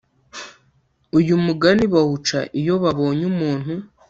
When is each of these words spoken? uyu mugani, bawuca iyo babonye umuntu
uyu 1.17 1.33
mugani, 1.45 1.83
bawuca 1.93 2.39
iyo 2.59 2.75
babonye 2.83 3.23
umuntu 3.31 3.73